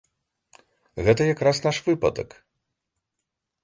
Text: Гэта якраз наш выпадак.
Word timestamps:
Гэта 1.09 1.21
якраз 1.33 1.63
наш 1.69 1.77
выпадак. 1.91 2.29